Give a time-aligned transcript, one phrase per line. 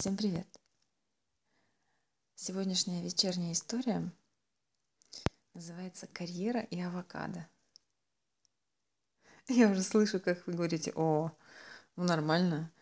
[0.00, 0.48] Всем привет!
[2.34, 4.10] Сегодняшняя вечерняя история
[5.52, 7.46] называется «Карьера и авокадо».
[9.46, 11.32] Я уже слышу, как вы говорите, о,
[11.96, 12.72] ну нормально.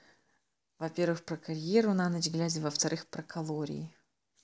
[0.79, 3.93] Во-первых, про карьеру на ночь глядя, во-вторых, про калории.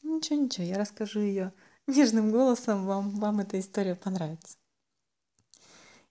[0.02, 1.52] Ничего, ничего, я расскажу ее
[1.86, 4.59] нежным голосом, вам, вам эта история понравится.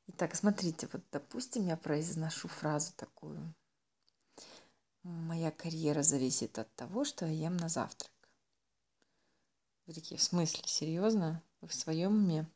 [0.08, 3.54] Итак, смотрите, вот допустим, я произношу фразу такую–
[5.44, 8.14] Моя карьера зависит от того, что я ем на завтрак.
[9.86, 11.44] Вы такие, в смысле, серьезно?
[11.60, 12.48] Вы в своем уме?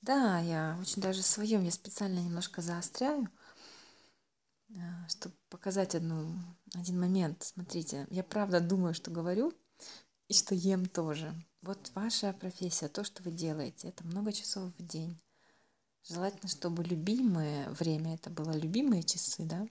[0.00, 1.64] Да, я очень даже в своем.
[1.64, 3.28] Я специально немножко заостряю,
[4.76, 6.32] а, чтобы показать одну,
[6.72, 7.42] один момент.
[7.42, 9.52] Смотрите, я правда думаю, что говорю,
[10.28, 11.34] и что ем тоже.
[11.62, 15.20] Вот ваша профессия, то, что вы делаете, это много часов в день.
[16.04, 19.66] Желательно, чтобы любимое время, это было любимые часы, да,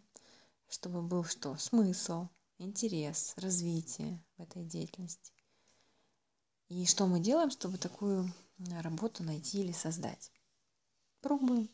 [0.71, 1.57] чтобы был что?
[1.57, 5.33] Смысл, интерес, развитие в этой деятельности.
[6.69, 8.33] И что мы делаем, чтобы такую
[8.79, 10.31] работу найти или создать?
[11.19, 11.69] Пробуем.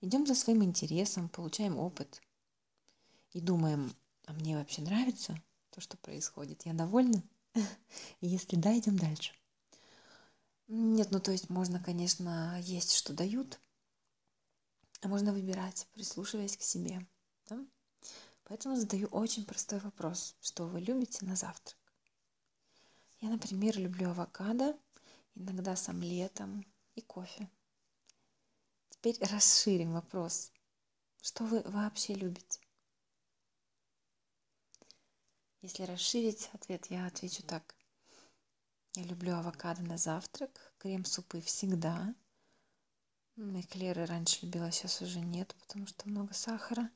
[0.00, 2.22] Идем за своим интересом, получаем опыт
[3.32, 5.38] и думаем, а мне вообще нравится
[5.70, 6.64] то, что происходит?
[6.64, 7.22] Я довольна?
[7.54, 7.60] И
[8.26, 9.34] если да, идем дальше.
[10.66, 13.60] Нет, ну то есть можно, конечно, есть, что дают,
[15.02, 17.06] а можно выбирать, прислушиваясь к себе.
[17.48, 17.64] Да?
[18.48, 20.34] Поэтому задаю очень простой вопрос.
[20.40, 21.76] Что вы любите на завтрак?
[23.20, 24.78] Я, например, люблю авокадо,
[25.34, 27.50] иногда с омлетом и кофе.
[28.88, 30.50] Теперь расширим вопрос.
[31.20, 32.60] Что вы вообще любите?
[35.60, 37.74] Если расширить ответ, я отвечу так.
[38.94, 42.14] Я люблю авокадо на завтрак, крем-супы всегда.
[43.36, 46.90] Эклеры раньше любила, сейчас уже нет, потому что много сахара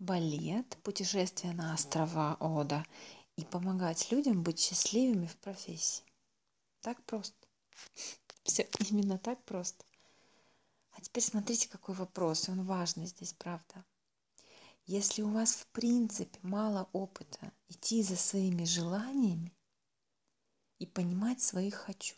[0.00, 2.84] балет, путешествие на острова Ода
[3.36, 6.04] и помогать людям быть счастливыми в профессии.
[6.80, 7.46] Так просто.
[8.42, 9.84] Все именно так просто.
[10.92, 13.84] А теперь смотрите, какой вопрос, он важный здесь, правда.
[14.86, 19.52] Если у вас в принципе мало опыта идти за своими желаниями
[20.78, 22.16] и понимать своих хочу,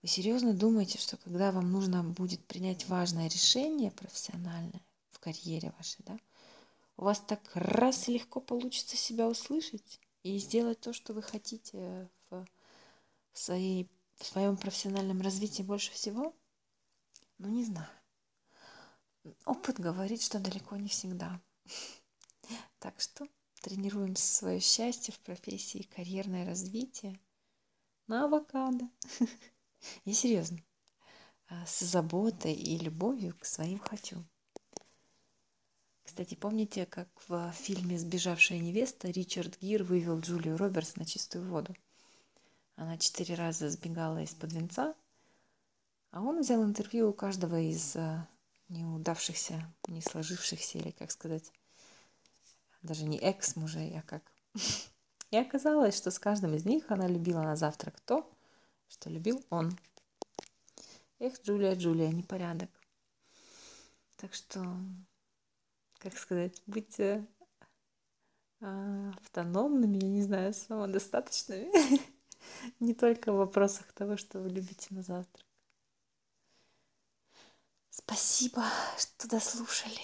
[0.00, 4.82] вы серьезно думаете, что когда вам нужно будет принять важное решение профессиональное,
[5.22, 6.18] карьере вашей, да,
[6.96, 12.08] у вас так раз и легко получится себя услышать и сделать то, что вы хотите
[12.30, 12.46] в,
[13.32, 16.34] своей, в своем профессиональном развитии больше всего?
[17.38, 17.88] Ну, не знаю.
[19.46, 21.40] Опыт говорит, что далеко не всегда.
[22.78, 23.28] Так что
[23.62, 27.20] тренируем свое счастье в профессии, карьерное развитие
[28.08, 28.88] на авокадо.
[30.04, 30.58] И серьезно.
[31.48, 34.24] А, с заботой и любовью к своим хочу.
[36.12, 41.74] Кстати, помните, как в фильме «Сбежавшая невеста» Ричард Гир вывел Джулию Робертс на чистую воду?
[42.76, 44.94] Она четыре раза сбегала из-под венца,
[46.10, 48.26] а он взял интервью у каждого из э,
[48.68, 51.50] неудавшихся, не сложившихся, или, как сказать,
[52.82, 54.22] даже не экс-мужей, а как.
[55.30, 58.30] И оказалось, что с каждым из них она любила на завтрак то,
[58.86, 59.78] что любил он.
[61.20, 62.68] Эх, Джулия, Джулия, непорядок.
[64.18, 64.76] Так что
[66.02, 67.24] как сказать, быть э,
[68.60, 71.70] автономными, я не знаю, самодостаточными.
[72.80, 75.46] Не только в вопросах того, что вы любите на завтрак.
[77.90, 78.64] Спасибо,
[78.98, 80.00] что дослушали.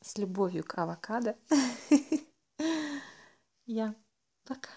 [0.00, 1.36] С любовью к авокадо.
[3.66, 3.94] Я.
[4.44, 4.70] Пока.